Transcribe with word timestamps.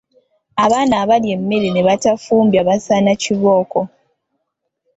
Abaana 0.63 0.93
abalya 1.03 1.31
emmere 1.37 1.67
ne 1.71 1.81
batafumbya 1.87 2.61
basaana 2.67 3.11
kibooko. 3.21 3.79